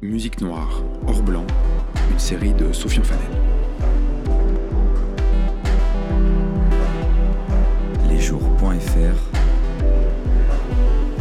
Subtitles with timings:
[0.00, 1.44] Musique noire, hors blanc,
[2.12, 3.26] une série de Sofian Fanel.
[8.08, 9.16] Lesjours.fr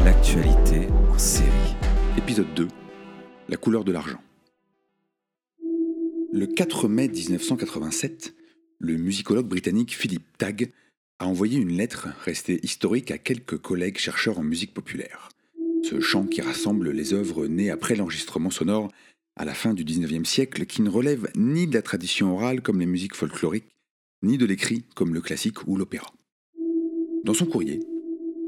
[0.05, 1.75] L'actualité en série.
[2.19, 2.67] Épisode 2
[3.49, 4.21] La couleur de l'argent.
[6.31, 8.35] Le 4 mai 1987,
[8.77, 10.71] le musicologue britannique Philip Tagg
[11.17, 15.29] a envoyé une lettre restée historique à quelques collègues chercheurs en musique populaire.
[15.83, 18.91] Ce chant qui rassemble les œuvres nées après l'enregistrement sonore
[19.35, 22.79] à la fin du XIXe siècle, qui ne relève ni de la tradition orale comme
[22.79, 23.69] les musiques folkloriques,
[24.23, 26.11] ni de l'écrit comme le classique ou l'opéra.
[27.23, 27.79] Dans son courrier,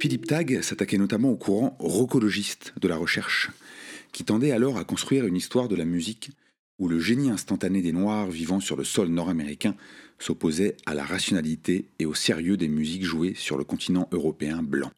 [0.02, 3.52] Philippe Tagg s'attaquait notamment au courant rocologiste de la recherche,
[4.12, 6.32] qui tendait alors à construire une histoire de la musique
[6.80, 9.76] où le génie instantané des Noirs vivant sur le sol nord-américain
[10.18, 14.92] s'opposait à la rationalité et au sérieux des musiques jouées sur le continent européen blanc.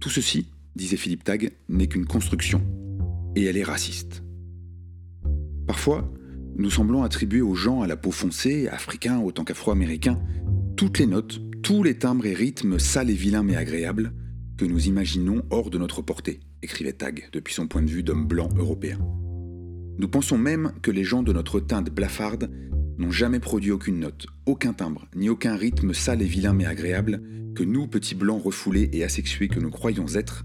[0.00, 0.46] Tout ceci,
[0.76, 2.62] disait Philippe Tagg, n'est qu'une construction,
[3.36, 4.22] et elle est raciste.
[5.66, 6.10] Parfois,
[6.56, 10.18] nous semblons attribuer aux gens à la peau foncée, africains autant qu'afro-américains,
[10.76, 14.14] toutes les notes, tous les timbres et rythmes sales et vilains mais agréables
[14.56, 18.26] que nous imaginons hors de notre portée, écrivait Tagg depuis son point de vue d'homme
[18.26, 18.98] blanc européen.
[19.98, 22.50] Nous pensons même que les gens de notre teinte blafarde
[23.00, 27.22] n'ont jamais produit aucune note, aucun timbre, ni aucun rythme sale et vilain mais agréable
[27.56, 30.44] que nous, petits blancs refoulés et asexués que nous croyons être,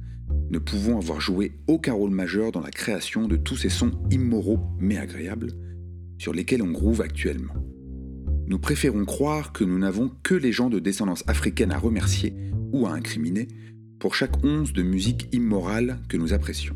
[0.49, 4.59] ne pouvons avoir joué aucun rôle majeur dans la création de tous ces sons immoraux
[4.79, 5.51] mais agréables
[6.17, 7.53] sur lesquels on groove actuellement.
[8.47, 12.33] Nous préférons croire que nous n'avons que les gens de descendance africaine à remercier
[12.71, 13.49] ou à incriminer
[13.99, 16.75] pour chaque once de musique immorale que nous apprécions.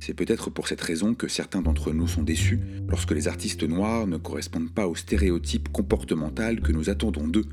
[0.00, 4.06] C'est peut-être pour cette raison que certains d'entre nous sont déçus lorsque les artistes noirs
[4.06, 7.46] ne correspondent pas au stéréotype comportemental que nous attendons d'eux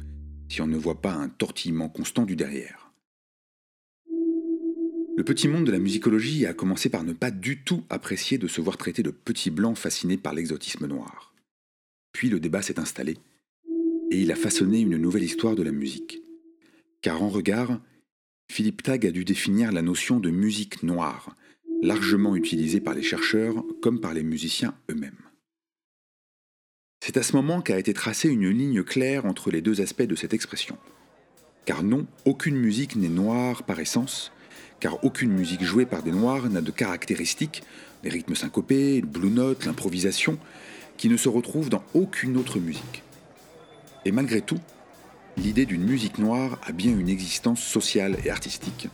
[0.50, 2.94] si on ne voit pas un tortillement constant du derrière.
[5.18, 8.48] Le petit monde de la musicologie a commencé par ne pas du tout apprécier de
[8.48, 11.34] se voir traiter de petits blancs fascinés par l'exotisme noir.
[12.14, 13.18] Puis le débat s'est installé,
[14.09, 16.22] et il a façonné une nouvelle histoire de la musique.
[17.02, 17.81] Car en regard,
[18.50, 21.36] Philippe Tagg a dû définir la notion de musique noire,
[21.81, 25.17] largement utilisée par les chercheurs comme par les musiciens eux-mêmes.
[26.99, 30.15] C'est à ce moment qu'a été tracée une ligne claire entre les deux aspects de
[30.15, 30.77] cette expression.
[31.65, 34.31] Car non, aucune musique n'est noire par essence,
[34.79, 37.63] car aucune musique jouée par des noirs n'a de caractéristiques,
[38.03, 40.38] les rythmes syncopés, blue note, l'improvisation,
[40.97, 43.03] qui ne se retrouvent dans aucune autre musique.
[44.05, 44.59] Et malgré tout,
[45.38, 48.89] l'idée d'une musique noire a bien une existence sociale et artistique,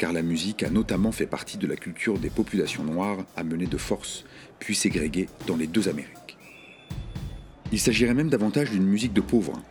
[0.00, 3.76] car la musique a notamment fait partie de la culture des populations noires amenées de
[3.76, 4.24] force,
[4.58, 6.38] puis ségrégées dans les deux Amériques.
[7.70, 9.62] Il s'agirait même davantage d'une musique de pauvres.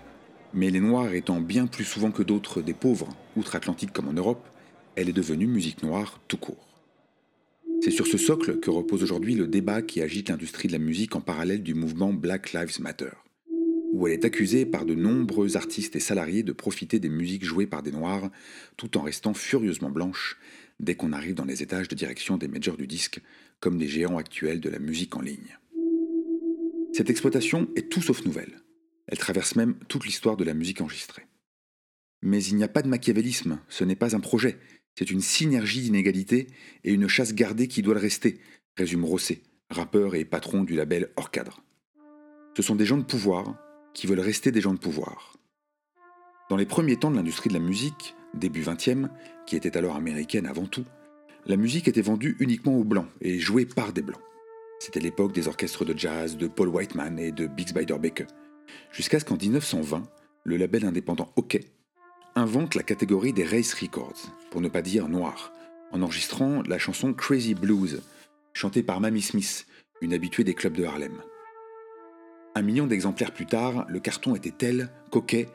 [0.53, 4.47] Mais les Noirs étant bien plus souvent que d'autres des pauvres, outre-Atlantique comme en Europe,
[4.95, 6.67] elle est devenue musique noire tout court.
[7.81, 11.15] C'est sur ce socle que repose aujourd'hui le débat qui agite l'industrie de la musique
[11.15, 13.13] en parallèle du mouvement Black Lives Matter,
[13.91, 17.67] où elle est accusée par de nombreux artistes et salariés de profiter des musiques jouées
[17.67, 18.29] par des Noirs,
[18.77, 20.37] tout en restant furieusement blanches
[20.79, 23.21] dès qu'on arrive dans les étages de direction des majors du disque,
[23.59, 25.57] comme des géants actuels de la musique en ligne.
[26.93, 28.61] Cette exploitation est tout sauf nouvelle.
[29.07, 31.25] Elle traverse même toute l'histoire de la musique enregistrée.
[32.21, 34.57] Mais il n'y a pas de machiavélisme, ce n'est pas un projet,
[34.97, 36.47] c'est une synergie d'inégalités
[36.83, 38.39] et une chasse gardée qui doit le rester,
[38.77, 41.31] résume Rosset, rappeur et patron du label Hors.
[42.55, 43.57] Ce sont des gens de pouvoir
[43.93, 45.33] qui veulent rester des gens de pouvoir.
[46.49, 49.09] Dans les premiers temps de l'industrie de la musique, début 20e,
[49.45, 50.85] qui était alors américaine avant tout,
[51.45, 54.21] la musique était vendue uniquement aux blancs et jouée par des blancs.
[54.79, 58.27] C'était l'époque des orchestres de jazz de Paul Whiteman et de Biggs Baker.
[58.91, 60.03] Jusqu'à ce qu'en 1920,
[60.43, 61.59] le label indépendant OK
[62.35, 65.51] invente la catégorie des race records, pour ne pas dire noir,
[65.91, 68.01] en enregistrant la chanson Crazy Blues,
[68.53, 69.67] chantée par Mamie Smith,
[70.01, 71.21] une habituée des clubs de Harlem.
[72.55, 75.47] Un million d'exemplaires plus tard, le carton était tel qu'Ok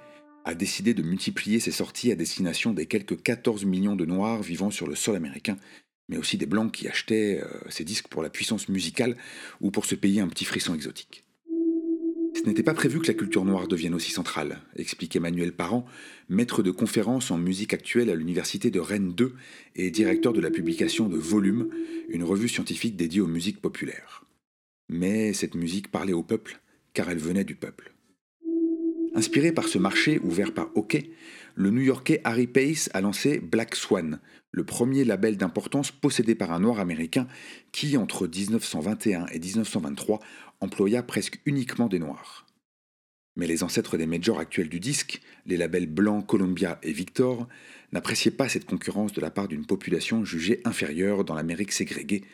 [0.44, 4.70] a décidé de multiplier ses sorties à destination des quelques 14 millions de noirs vivant
[4.70, 5.56] sur le sol américain
[6.08, 9.16] mais aussi des blancs qui achetaient euh, ces disques pour la puissance musicale
[9.60, 11.24] ou pour se payer un petit frisson exotique.
[12.34, 15.86] Ce n'était pas prévu que la culture noire devienne aussi centrale, explique Emmanuel Parent,
[16.28, 19.34] maître de conférences en musique actuelle à l'université de Rennes 2
[19.76, 21.70] et directeur de la publication de Volume,
[22.08, 24.26] une revue scientifique dédiée aux musiques populaires.
[24.88, 26.60] Mais cette musique parlait au peuple,
[26.94, 27.92] car elle venait du peuple.
[29.14, 31.10] Inspiré par ce marché ouvert par Hockey,
[31.54, 34.18] le New-Yorkais Harry Pace a lancé Black Swan,
[34.50, 37.28] le premier label d'importance possédé par un noir américain
[37.70, 40.20] qui, entre 1921 et 1923,
[40.60, 42.46] employa presque uniquement des noirs.
[43.36, 47.48] Mais les ancêtres des majors actuels du disque, les labels blancs Columbia et Victor,
[47.92, 52.24] n'appréciaient pas cette concurrence de la part d'une population jugée inférieure dans l'Amérique ségrégée,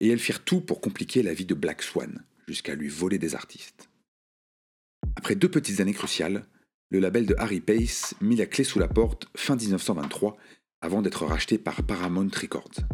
[0.00, 3.34] et elles firent tout pour compliquer la vie de Black Swan, jusqu'à lui voler des
[3.34, 3.87] artistes.
[5.18, 6.44] Après deux petites années cruciales,
[6.90, 10.36] le label de Harry Pace mit la clé sous la porte fin 1923
[10.80, 12.84] avant d'être racheté par Paramount Records.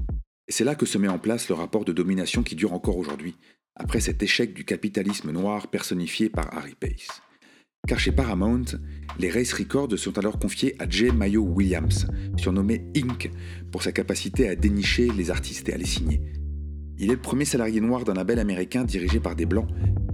[0.49, 2.97] Et c'est là que se met en place le rapport de domination qui dure encore
[2.97, 3.37] aujourd'hui,
[3.77, 7.21] après cet échec du capitalisme noir personnifié par Harry Pace.
[7.87, 8.65] Car chez Paramount,
[9.19, 11.11] les Race Records sont alors confiés à J.
[11.11, 12.07] Mayo Williams,
[12.39, 13.31] surnommé Inc.,
[13.71, 16.23] pour sa capacité à dénicher les artistes et à les signer.
[16.97, 19.69] Il est le premier salarié noir d'un label américain dirigé par des blancs,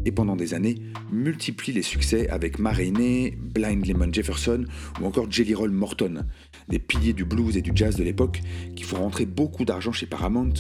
[0.05, 0.76] et pendant des années,
[1.12, 4.64] multiplie les succès avec Ma Blind Lemon Jefferson
[5.00, 6.26] ou encore Jelly Roll Morton,
[6.69, 8.41] des piliers du blues et du jazz de l'époque
[8.76, 10.55] qui font rentrer beaucoup d'argent chez Paramount,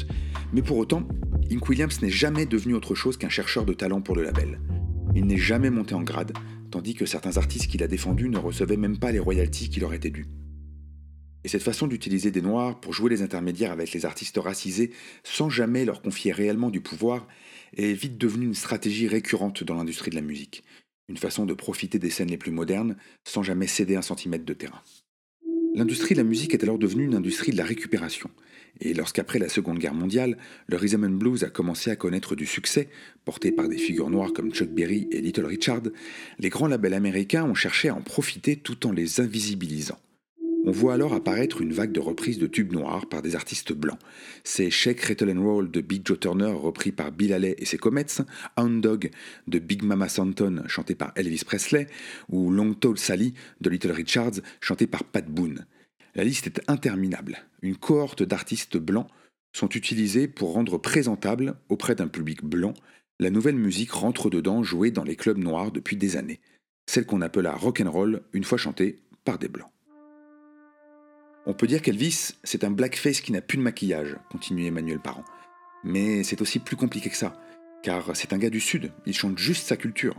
[0.52, 1.06] mais pour autant,
[1.50, 1.68] Inc.
[1.68, 4.60] Williams n'est jamais devenu autre chose qu'un chercheur de talent pour le label.
[5.14, 6.32] Il n'est jamais monté en grade,
[6.70, 9.92] tandis que certains artistes qu'il a défendus ne recevaient même pas les royalties qui leur
[9.94, 10.26] étaient dues.
[11.42, 14.92] Et cette façon d'utiliser des Noirs pour jouer les intermédiaires avec les artistes racisés
[15.24, 17.26] sans jamais leur confier réellement du pouvoir
[17.76, 20.64] est vite devenue une stratégie récurrente dans l'industrie de la musique,
[21.08, 24.54] une façon de profiter des scènes les plus modernes sans jamais céder un centimètre de
[24.54, 24.82] terrain.
[25.74, 28.28] L'industrie de la musique est alors devenue une industrie de la récupération,
[28.80, 30.36] et lorsqu'après la Seconde Guerre mondiale,
[30.66, 32.88] le rhythm and blues a commencé à connaître du succès,
[33.24, 35.82] porté par des figures noires comme Chuck Berry et Little Richard,
[36.38, 39.98] les grands labels américains ont cherché à en profiter tout en les invisibilisant.
[40.64, 43.98] On voit alors apparaître une vague de reprises de tubes noirs par des artistes blancs.
[44.44, 47.78] C'est Shake, Rattle and Roll de Big Joe Turner repris par Bill Haley et ses
[47.78, 48.06] Comets,
[48.56, 49.10] Hound Dog
[49.46, 51.86] de Big Mama Santon chanté par Elvis Presley,
[52.28, 55.66] ou Long Tall Sally de Little Richards chanté par Pat Boone.
[56.14, 57.38] La liste est interminable.
[57.62, 59.08] Une cohorte d'artistes blancs
[59.56, 62.74] sont utilisés pour rendre présentable auprès d'un public blanc
[63.20, 66.40] la nouvelle musique rentre dedans jouée dans les clubs noirs depuis des années,
[66.86, 69.70] celle qu'on appela rock and roll une fois chantée par des blancs.
[71.46, 75.24] On peut dire qu'Elvis, c'est un blackface qui n'a plus de maquillage, continue Emmanuel Parent.
[75.84, 77.40] Mais c'est aussi plus compliqué que ça,
[77.82, 80.16] car c'est un gars du Sud, il chante juste sa culture.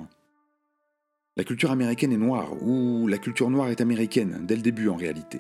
[1.38, 4.96] La culture américaine est noire, ou la culture noire est américaine, dès le début en
[4.96, 5.40] réalité.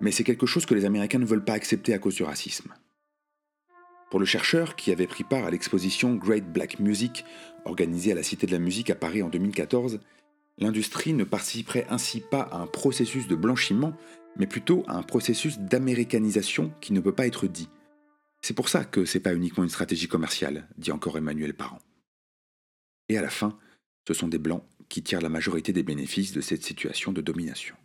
[0.00, 2.74] Mais c'est quelque chose que les Américains ne veulent pas accepter à cause du racisme.
[4.10, 7.24] Pour le chercheur qui avait pris part à l'exposition Great Black Music,
[7.64, 10.00] organisée à la Cité de la Musique à Paris en 2014,
[10.58, 13.94] l'industrie ne participerait ainsi pas à un processus de blanchiment,
[14.36, 17.68] mais plutôt à un processus d'américanisation qui ne peut pas être dit.
[18.42, 21.80] C'est pour ça que c'est pas uniquement une stratégie commerciale, dit encore Emmanuel Parent.
[23.08, 23.58] Et à la fin,
[24.06, 27.76] ce sont des Blancs qui tirent la majorité des bénéfices de cette situation de domination.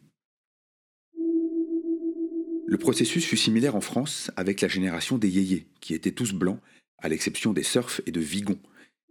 [2.70, 6.60] Le processus fut similaire en France avec la génération des yéyés, qui étaient tous blancs,
[6.98, 8.60] à l'exception des surfs et de Vigon,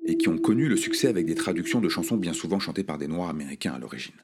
[0.04, 2.98] et qui ont connu le succès avec des traductions de chansons bien souvent chantées par
[2.98, 4.14] des Noirs américains à l'origine.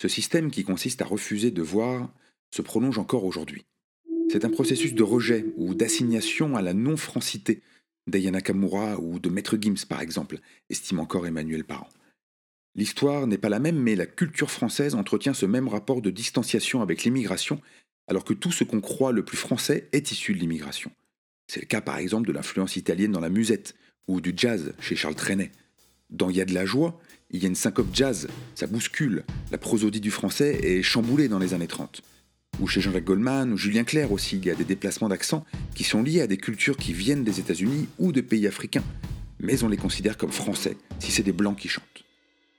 [0.00, 2.12] Ce système qui consiste à refuser de voir
[2.54, 3.64] se prolonge encore aujourd'hui.
[4.30, 7.62] C'est un processus de rejet ou d'assignation à la non-francité
[8.06, 10.38] d'Ayana Kamura ou de Maître Gims par exemple,
[10.70, 11.88] estime encore Emmanuel Parent.
[12.74, 16.80] L'histoire n'est pas la même, mais la culture française entretient ce même rapport de distanciation
[16.80, 17.60] avec l'immigration,
[18.06, 20.90] alors que tout ce qu'on croit le plus français est issu de l'immigration.
[21.48, 23.74] C'est le cas par exemple de l'influence italienne dans la musette,
[24.06, 25.50] ou du jazz chez Charles Trenet.
[26.10, 27.00] Dans Y a de la joie,
[27.30, 29.24] il y a une syncope jazz, ça bouscule.
[29.50, 32.02] La prosodie du français est chamboulée dans les années 30.
[32.60, 35.44] Ou chez Jean-Jacques Goldman ou Julien Clerc aussi, il y a des déplacements d'accent
[35.74, 38.84] qui sont liés à des cultures qui viennent des États-Unis ou de pays africains.
[39.40, 42.04] Mais on les considère comme français si c'est des blancs qui chantent.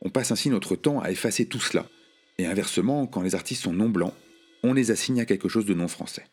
[0.01, 1.87] On passe ainsi notre temps à effacer tout cela.
[2.37, 4.13] Et inversement, quand les artistes sont non blancs,
[4.63, 6.25] on les assigne à quelque chose de non français.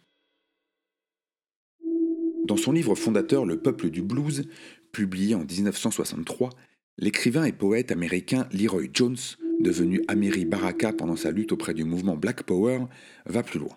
[2.44, 4.46] Dans son livre fondateur Le peuple du blues,
[4.92, 6.50] publié en 1963,
[6.98, 9.18] L'écrivain et poète américain Leroy Jones,
[9.60, 12.86] devenu Amiri Baraka pendant sa lutte auprès du mouvement Black Power,
[13.26, 13.76] va plus loin.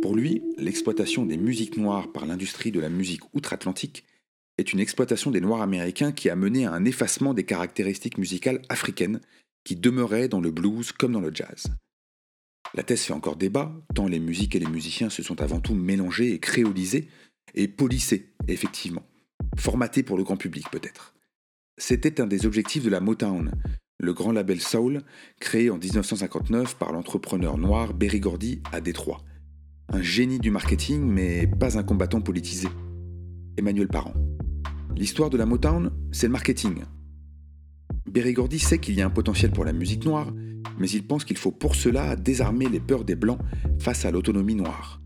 [0.00, 4.04] Pour lui, l'exploitation des musiques noires par l'industrie de la musique outre-Atlantique
[4.56, 8.62] est une exploitation des Noirs américains qui a mené à un effacement des caractéristiques musicales
[8.70, 9.20] africaines
[9.62, 11.66] qui demeuraient dans le blues comme dans le jazz.
[12.72, 15.74] La thèse fait encore débat, tant les musiques et les musiciens se sont avant tout
[15.74, 17.08] mélangés et créolisés,
[17.54, 19.06] et polissés, effectivement,
[19.58, 21.14] formatés pour le grand public peut-être.
[21.80, 23.52] C'était un des objectifs de la Motown,
[23.98, 25.00] le grand label soul
[25.40, 29.22] créé en 1959 par l'entrepreneur noir Berry Gordy à Détroit.
[29.88, 32.68] Un génie du marketing, mais pas un combattant politisé.
[33.56, 34.12] Emmanuel Parent.
[34.94, 36.84] L'histoire de la Motown, c'est le marketing.
[38.04, 40.30] Berry Gordy sait qu'il y a un potentiel pour la musique noire,
[40.78, 43.40] mais il pense qu'il faut pour cela désarmer les peurs des blancs
[43.78, 45.00] face à l'autonomie noire.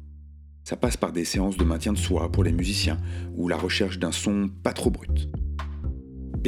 [0.65, 2.99] Ça passe par des séances de maintien de soi pour les musiciens
[3.37, 5.29] ou la recherche d'un son pas trop brut.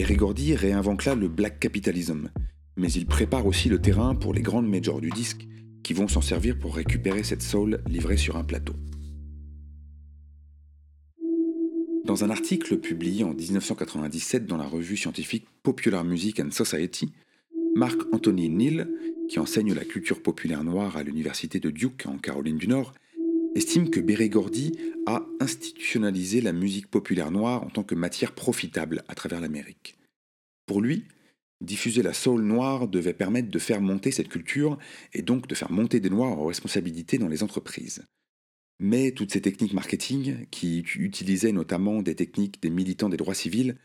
[0.04, 2.30] Gordy réinvente là le black capitalism,
[2.76, 5.46] mais il prépare aussi le terrain pour les grandes majors du disque
[5.82, 8.74] qui vont s'en servir pour récupérer cette soul livrée sur un plateau.
[12.04, 17.12] Dans un article publié en 1997 dans la revue scientifique Popular Music and Society,
[17.74, 18.88] Mark Anthony Neal,
[19.28, 22.92] qui enseigne la culture populaire noire à l'université de Duke en Caroline du Nord,
[23.56, 24.72] estime que Gordy
[25.06, 29.96] a institutionnalisé la musique populaire noire en tant que matière profitable à travers l'Amérique.
[30.66, 31.04] Pour lui,
[31.60, 34.78] diffuser la soul noire devait permettre de faire monter cette culture
[35.14, 38.04] et donc de faire monter des noirs en responsabilité dans les entreprises.
[38.78, 43.76] Mais toutes ces techniques marketing, qui utilisaient notamment des techniques des militants des droits civils,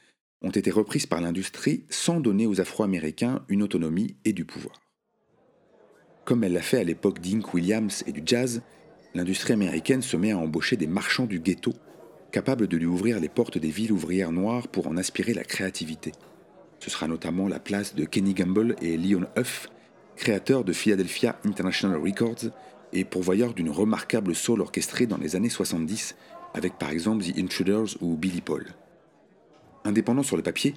[0.41, 4.81] ont été reprises par l'industrie sans donner aux Afro-Américains une autonomie et du pouvoir.
[6.25, 8.61] Comme elle l'a fait à l'époque d'Ink Williams et du jazz,
[9.13, 11.73] l'industrie américaine se met à embaucher des marchands du ghetto,
[12.31, 16.11] capables de lui ouvrir les portes des villes ouvrières noires pour en aspirer la créativité.
[16.79, 19.67] Ce sera notamment la place de Kenny Gamble et Leon Huff,
[20.15, 22.51] créateurs de Philadelphia International Records
[22.93, 26.15] et pourvoyeurs d'une remarquable soul orchestrée dans les années 70,
[26.53, 28.67] avec par exemple The Intruders ou Billy Paul.
[29.83, 30.75] Indépendant sur le papier,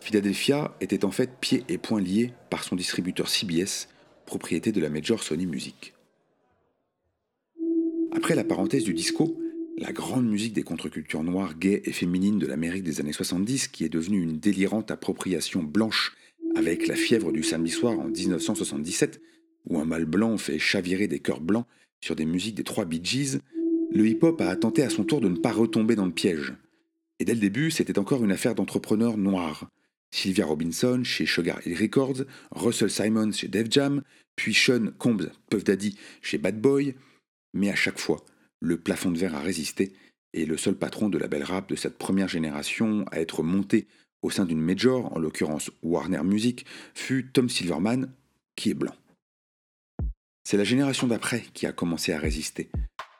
[0.00, 3.88] Philadelphia était en fait pieds et poings liés par son distributeur CBS,
[4.26, 5.94] propriété de la major Sony Music.
[8.14, 9.38] Après la parenthèse du disco,
[9.76, 13.84] la grande musique des contre-cultures noires, gays et féminines de l'Amérique des années 70, qui
[13.84, 16.14] est devenue une délirante appropriation blanche
[16.54, 19.20] avec la fièvre du samedi soir en 1977,
[19.66, 21.66] où un mâle blanc fait chavirer des cœurs blancs
[22.00, 23.40] sur des musiques des trois Bee Gees,
[23.90, 26.54] le hip-hop a tenté à son tour de ne pas retomber dans le piège.
[27.18, 29.68] Et dès le début, c'était encore une affaire d'entrepreneurs noirs.
[30.10, 34.02] Sylvia Robinson chez Sugar Hill Records, Russell Simons chez Def Jam,
[34.36, 36.94] puis Sean Combs, Puff Daddy chez Bad Boy.
[37.54, 38.22] Mais à chaque fois,
[38.60, 39.94] le plafond de verre a résisté,
[40.34, 43.86] et le seul patron de la belle rap de cette première génération à être monté
[44.20, 48.12] au sein d'une major, en l'occurrence Warner Music, fut Tom Silverman,
[48.56, 48.94] qui est blanc.
[50.42, 52.70] C'est la génération d'après qui a commencé à résister,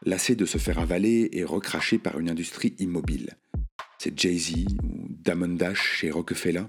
[0.04, 3.36] lassé de se faire avaler et recracher par une industrie immobile.
[3.98, 6.64] C'est Jay-Z ou Damon Dash chez Rockefeller,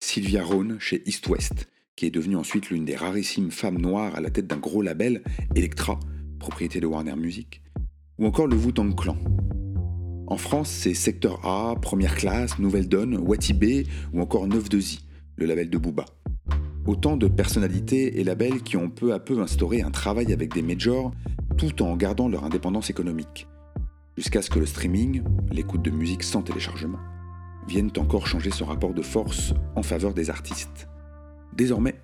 [0.00, 4.20] Sylvia Rhone chez East West, qui est devenue ensuite l'une des rarissimes femmes noires à
[4.20, 5.22] la tête d'un gros label,
[5.54, 5.98] Electra,
[6.46, 7.60] propriété de Warner Music,
[8.20, 9.16] ou encore le Wu-Tang Clan.
[10.28, 14.98] En France, c'est Secteur A, Première Classe, Nouvelle Donne, Watibé ou encore 9 de Z,
[15.34, 16.04] le label de Booba.
[16.86, 20.62] Autant de personnalités et labels qui ont peu à peu instauré un travail avec des
[20.62, 21.10] majors
[21.58, 23.48] tout en gardant leur indépendance économique.
[24.16, 27.00] Jusqu'à ce que le streaming, l'écoute de musique sans téléchargement,
[27.66, 30.88] viennent encore changer ce rapport de force en faveur des artistes.
[31.56, 31.96] Désormais,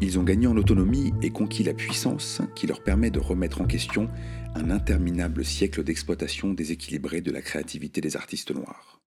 [0.00, 3.64] ils ont gagné en autonomie et conquis la puissance qui leur permet de remettre en
[3.64, 4.08] question
[4.54, 9.00] un interminable siècle d'exploitation déséquilibrée de la créativité des artistes noirs.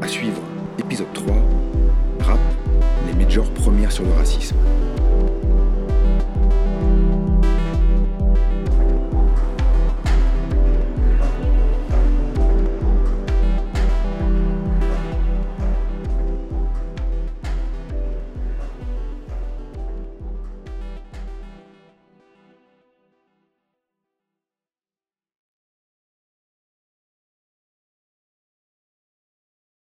[0.00, 0.40] À suivre,
[0.78, 1.36] épisode 3,
[2.20, 2.40] Rap,
[3.06, 4.56] les majors premières sur le racisme.